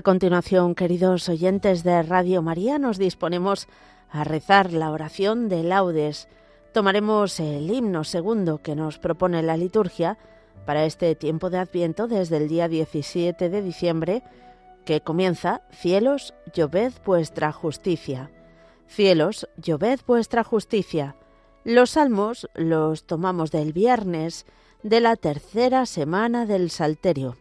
[0.00, 3.68] A continuación, queridos oyentes de Radio María, nos disponemos
[4.08, 6.26] a rezar la oración de laudes.
[6.72, 10.16] Tomaremos el himno segundo que nos propone la liturgia
[10.64, 14.22] para este tiempo de Adviento desde el día 17 de diciembre,
[14.86, 18.30] que comienza Cielos, lloved vuestra justicia.
[18.88, 21.14] Cielos, lloved vuestra justicia.
[21.62, 24.46] Los salmos los tomamos del viernes
[24.82, 27.36] de la tercera semana del Salterio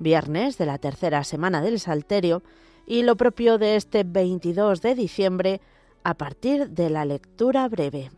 [0.00, 2.42] viernes de la tercera semana del Salterio,
[2.86, 5.60] y lo propio de este 22 de diciembre
[6.02, 8.10] a partir de la lectura breve.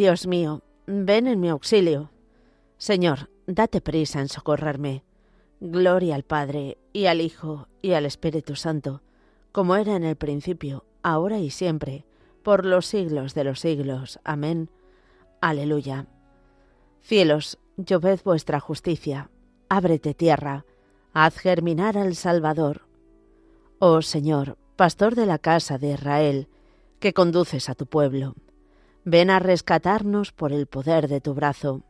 [0.00, 2.10] Dios mío, ven en mi auxilio.
[2.78, 5.04] Señor, date prisa en socorrerme.
[5.60, 9.02] Gloria al Padre, y al Hijo, y al Espíritu Santo,
[9.52, 12.06] como era en el principio, ahora y siempre,
[12.42, 14.20] por los siglos de los siglos.
[14.24, 14.70] Amén.
[15.42, 16.06] Aleluya.
[17.02, 19.28] Cielos, lloved vuestra justicia.
[19.68, 20.64] Ábrete tierra,
[21.12, 22.86] haz germinar al Salvador.
[23.78, 26.48] Oh Señor, pastor de la casa de Israel,
[27.00, 28.34] que conduces a tu pueblo
[29.04, 31.82] Ven a rescatarnos por el poder de tu brazo.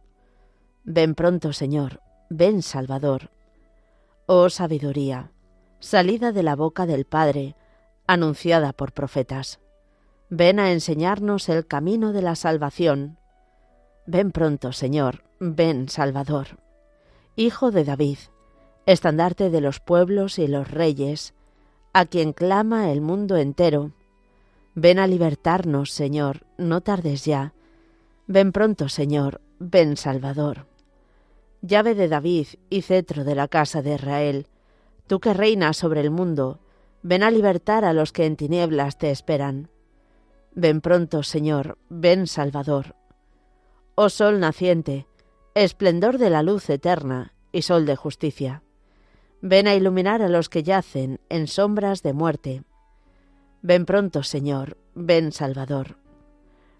[0.84, 3.30] Ven pronto, Señor, ven Salvador.
[4.26, 5.32] Oh sabiduría,
[5.80, 7.56] salida de la boca del Padre,
[8.06, 9.58] anunciada por profetas.
[10.28, 13.18] Ven a enseñarnos el camino de la salvación.
[14.06, 16.60] Ven pronto, Señor, ven Salvador.
[17.34, 18.18] Hijo de David,
[18.86, 21.34] estandarte de los pueblos y los reyes,
[21.92, 23.92] a quien clama el mundo entero,
[24.74, 27.54] Ven a libertarnos, Señor, no tardes ya.
[28.28, 30.66] Ven pronto, Señor, ven Salvador.
[31.60, 34.46] Llave de David y cetro de la casa de Israel,
[35.08, 36.60] tú que reinas sobre el mundo,
[37.02, 39.70] ven a libertar a los que en tinieblas te esperan.
[40.54, 42.94] Ven pronto, Señor, ven Salvador.
[43.96, 45.08] Oh sol naciente,
[45.54, 48.62] esplendor de la luz eterna y sol de justicia.
[49.42, 52.62] Ven a iluminar a los que yacen en sombras de muerte
[53.62, 55.96] Ven pronto, Señor, ven Salvador.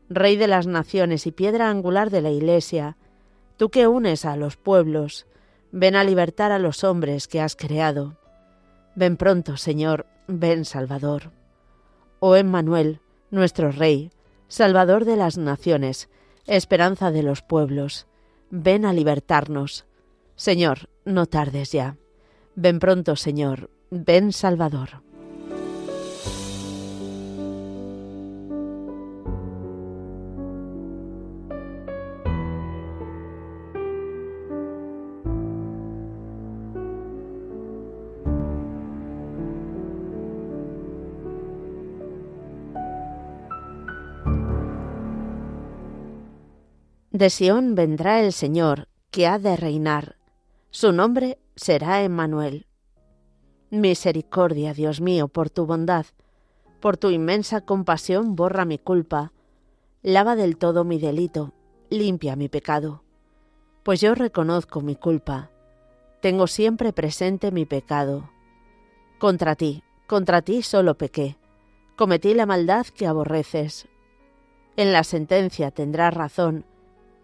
[0.08, 2.96] Rey de las naciones y piedra angular de la Iglesia,
[3.56, 5.26] tú que unes a los pueblos,
[5.72, 8.16] ven a libertar a los hombres que has creado.
[8.94, 11.32] Ven pronto, Señor, ven Salvador.
[12.18, 13.00] Oh Emmanuel,
[13.30, 14.10] nuestro Rey,
[14.48, 16.08] Salvador de las naciones,
[16.46, 18.06] esperanza de los pueblos,
[18.50, 19.84] ven a libertarnos.
[20.34, 21.96] Señor, no tardes ya.
[22.56, 25.02] Ven pronto, Señor, ven Salvador.
[47.20, 50.16] De Sión vendrá el Señor, que ha de reinar.
[50.70, 52.66] Su nombre será Emmanuel.
[53.68, 56.06] Misericordia, Dios mío, por tu bondad,
[56.80, 59.34] por tu inmensa compasión borra mi culpa,
[60.02, 61.52] lava del todo mi delito,
[61.90, 63.02] limpia mi pecado.
[63.82, 65.50] Pues yo reconozco mi culpa,
[66.22, 68.30] tengo siempre presente mi pecado.
[69.18, 71.36] Contra ti, contra ti solo pequé,
[71.96, 73.88] cometí la maldad que aborreces.
[74.76, 76.64] En la sentencia tendrás razón,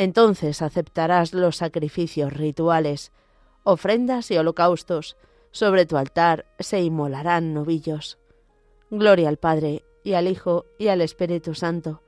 [0.00, 3.12] Entonces aceptarás los sacrificios rituales,
[3.64, 5.18] ofrendas y holocaustos,
[5.50, 8.16] sobre tu altar se inmolarán novillos.
[8.90, 12.00] Gloria al Padre, y al Hijo, y al Espíritu Santo,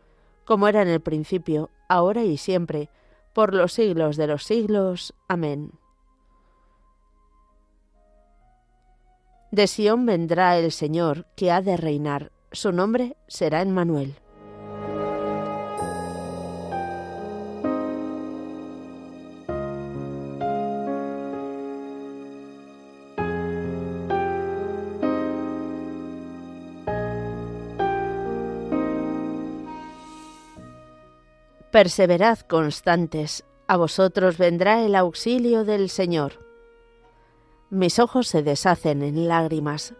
[0.47, 2.89] como era en el principio, ahora y siempre,
[3.35, 5.12] por los siglos de los siglos.
[5.29, 5.73] Amén.
[9.50, 12.33] De Sión vendrá el Señor, que ha de reinar.
[12.53, 14.17] Su nombre será Emmanuel.
[31.73, 36.35] Perseverad constantes, a vosotros vendrá el auxilio del Señor.
[37.71, 39.95] Mis ojos se deshacen en lágrimas,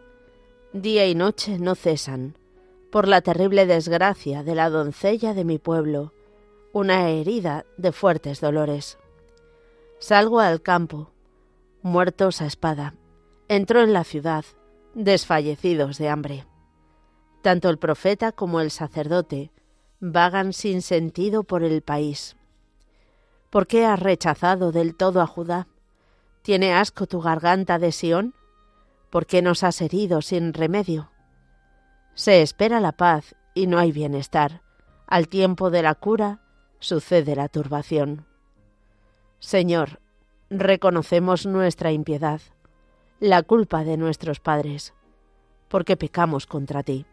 [0.75, 2.37] día y noche no cesan,
[2.91, 6.13] por la terrible desgracia de la doncella de mi pueblo,
[6.75, 8.99] una herida de fuertes dolores.
[9.99, 11.11] Salgo al campo,
[11.81, 12.97] muertos a espada,
[13.49, 14.45] entro en la ciudad,
[14.93, 16.45] desfallecidos de hambre.
[17.41, 19.51] Tanto el profeta como el sacerdote
[20.05, 22.37] vagan sin sentido por el país.
[23.51, 25.69] ¿Por qué has rechazado del todo a Judá?
[26.43, 28.35] ¿Tiene asco tu garganta de Sión?
[29.11, 31.13] ¿Por qué nos has herido sin remedio?
[32.15, 34.63] Se espera la paz y no hay bienestar.
[35.07, 36.41] Al tiempo de la cura
[36.81, 38.27] sucede la turbación.
[39.39, 40.01] Señor,
[40.51, 42.41] reconocemos nuestra impiedad,
[43.21, 44.95] la culpa de nuestros padres,
[45.69, 47.07] porque pecamos contra ti.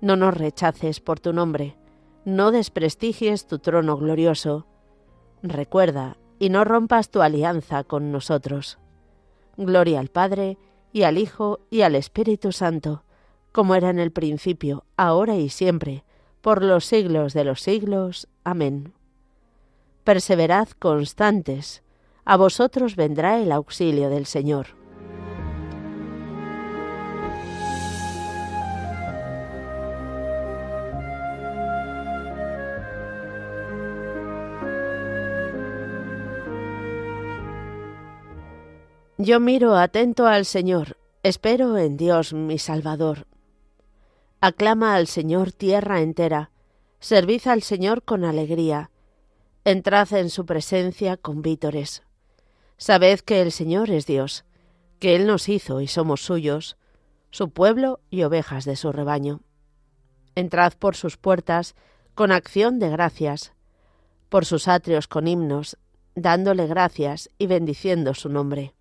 [0.00, 1.76] No nos rechaces por tu nombre,
[2.24, 4.66] no desprestigies tu trono glorioso.
[5.42, 8.78] Recuerda y no rompas tu alianza con nosotros.
[9.56, 10.58] Gloria al Padre,
[10.92, 13.04] y al Hijo, y al Espíritu Santo,
[13.52, 16.04] como era en el principio, ahora y siempre,
[16.40, 18.28] por los siglos de los siglos.
[18.44, 18.92] Amén.
[20.04, 21.82] Perseverad constantes,
[22.24, 24.68] a vosotros vendrá el auxilio del Señor.
[39.18, 43.26] Yo miro atento al Señor, espero en Dios mi Salvador.
[44.42, 46.50] Aclama al Señor tierra entera,
[47.00, 48.90] servid al Señor con alegría,
[49.64, 52.02] entrad en su presencia con vítores.
[52.76, 54.44] Sabed que el Señor es Dios,
[54.98, 56.76] que Él nos hizo y somos suyos,
[57.30, 59.40] su pueblo y ovejas de su rebaño.
[60.34, 61.74] Entrad por sus puertas
[62.14, 63.54] con acción de gracias,
[64.28, 65.78] por sus atrios con himnos,
[66.14, 68.75] dándole gracias y bendiciendo su nombre.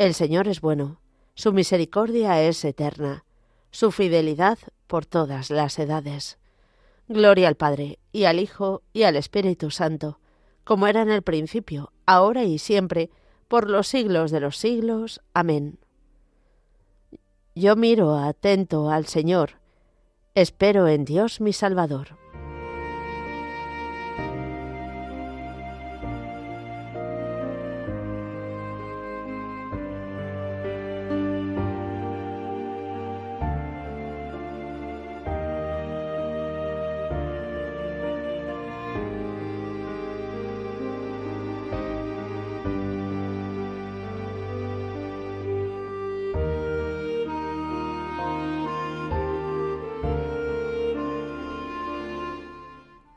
[0.00, 0.98] El Señor es bueno,
[1.34, 3.26] su misericordia es eterna,
[3.70, 6.38] su fidelidad por todas las edades.
[7.06, 10.18] Gloria al Padre, y al Hijo, y al Espíritu Santo,
[10.64, 13.10] como era en el principio, ahora y siempre,
[13.46, 15.20] por los siglos de los siglos.
[15.34, 15.78] Amén.
[17.54, 19.60] Yo miro atento al Señor,
[20.34, 22.16] espero en Dios mi Salvador.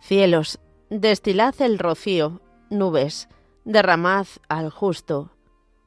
[0.06, 3.30] Cielos, destilad el rocío, nubes,
[3.64, 5.32] derramad al justo.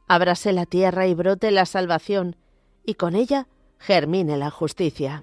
[0.08, 2.34] Ábrase la tierra y brote la salvación,
[2.82, 3.46] y con ella
[3.78, 5.22] germine la justicia.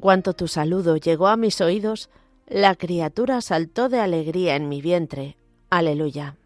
[0.00, 2.08] Cuanto tu saludo llegó a mis oídos,
[2.46, 5.36] la criatura saltó de alegría en mi vientre.
[5.68, 6.36] Aleluya.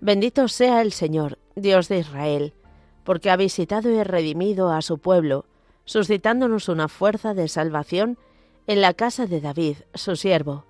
[0.00, 2.54] Bendito sea el Señor, Dios de Israel,
[3.04, 5.44] porque ha visitado y redimido a su pueblo,
[5.84, 8.16] suscitándonos una fuerza de salvación
[8.66, 10.64] en la casa de David, su siervo,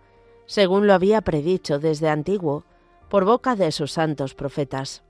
[0.46, 2.64] según lo había predicho desde antiguo,
[3.08, 5.04] por boca de sus santos profetas.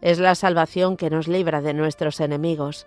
[0.00, 2.86] Es la salvación que nos libra de nuestros enemigos,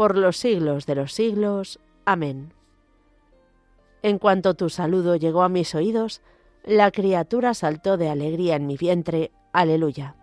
[0.00, 1.78] por los siglos de los siglos.
[2.06, 2.54] Amén.
[4.00, 6.22] En cuanto tu saludo llegó a mis oídos,
[6.64, 9.30] la criatura saltó de alegría en mi vientre.
[9.52, 10.16] Aleluya.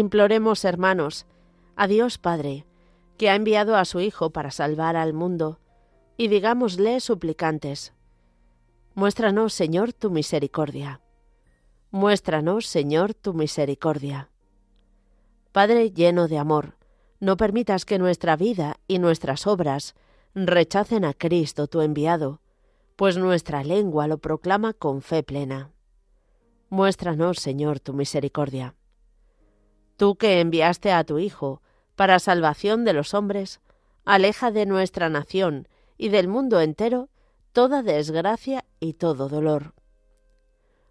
[0.00, 1.26] Imploremos, hermanos,
[1.76, 2.64] a Dios Padre,
[3.18, 5.60] que ha enviado a su Hijo para salvar al mundo,
[6.16, 7.92] y digámosle suplicantes,
[8.94, 11.02] Muéstranos, Señor, tu misericordia.
[11.90, 14.30] Muéstranos, Señor, tu misericordia.
[15.52, 16.78] Padre lleno de amor,
[17.18, 19.94] no permitas que nuestra vida y nuestras obras
[20.34, 22.40] rechacen a Cristo tu enviado,
[22.96, 25.72] pues nuestra lengua lo proclama con fe plena.
[26.70, 28.76] Muéstranos, Señor, tu misericordia.
[30.00, 31.60] Tú que enviaste a tu Hijo
[31.94, 33.60] para salvación de los hombres,
[34.06, 37.10] aleja de nuestra nación y del mundo entero
[37.52, 39.74] toda desgracia y todo dolor.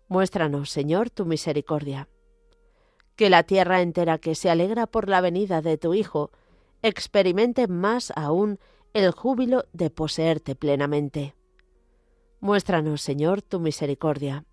[0.09, 2.07] Muéstranos, Señor, tu misericordia.
[3.15, 6.29] Que la tierra entera que se alegra por la venida de tu Hijo
[6.83, 8.59] experimente más aún
[8.93, 11.33] el júbilo de poseerte plenamente.
[12.41, 14.45] Muéstranos, Señor, tu misericordia.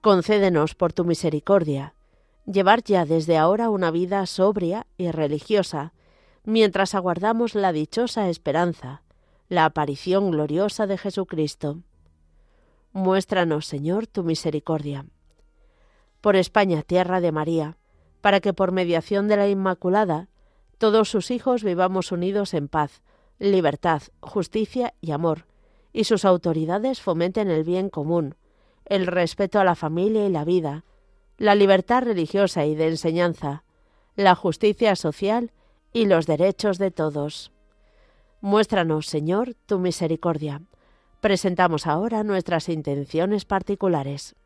[0.00, 1.92] Concédenos por tu misericordia
[2.46, 5.92] llevar ya desde ahora una vida sobria y religiosa,
[6.44, 9.02] mientras aguardamos la dichosa esperanza,
[9.48, 11.80] la aparición gloriosa de Jesucristo.
[12.92, 15.06] Muéstranos, Señor, tu misericordia.
[16.20, 17.76] Por España, tierra de María,
[18.20, 20.28] para que por mediación de la Inmaculada,
[20.78, 23.02] todos sus hijos vivamos unidos en paz,
[23.38, 25.46] libertad, justicia y amor,
[25.92, 28.36] y sus autoridades fomenten el bien común,
[28.84, 30.84] el respeto a la familia y la vida,
[31.42, 33.64] la libertad religiosa y de enseñanza,
[34.14, 35.50] la justicia social
[35.92, 37.50] y los derechos de todos.
[38.40, 40.62] Muéstranos, Señor, tu misericordia.
[41.20, 44.36] Presentamos ahora nuestras intenciones particulares.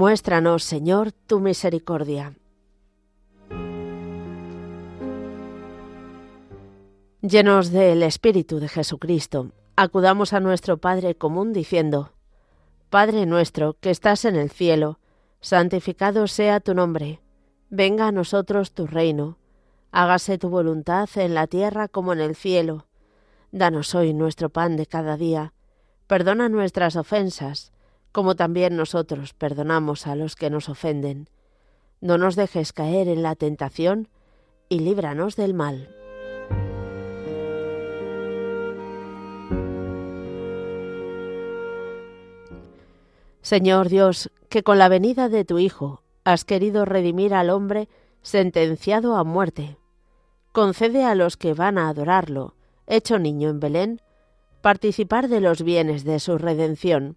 [0.00, 2.32] Muéstranos, Señor, tu misericordia.
[7.20, 12.14] Llenos del Espíritu de Jesucristo, acudamos a nuestro Padre común diciendo,
[12.88, 15.00] Padre nuestro que estás en el cielo,
[15.42, 17.20] santificado sea tu nombre.
[17.68, 19.36] Venga a nosotros tu reino.
[19.92, 22.86] Hágase tu voluntad en la tierra como en el cielo.
[23.52, 25.52] Danos hoy nuestro pan de cada día.
[26.06, 27.74] Perdona nuestras ofensas,
[28.12, 31.28] como también nosotros perdonamos a los que nos ofenden.
[32.00, 34.08] No nos dejes caer en la tentación,
[34.68, 35.88] y líbranos del mal.
[43.42, 47.88] Señor Dios, que con la venida de tu Hijo has querido redimir al hombre
[48.22, 49.78] sentenciado a muerte.
[50.52, 52.54] Concede a los que van a adorarlo,
[52.86, 54.02] hecho niño en Belén,
[54.60, 57.16] participar de los bienes de su redención.